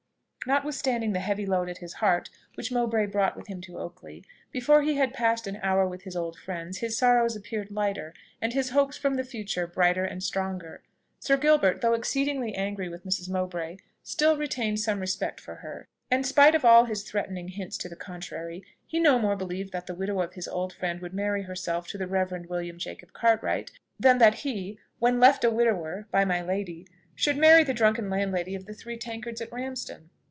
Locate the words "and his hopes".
8.41-8.97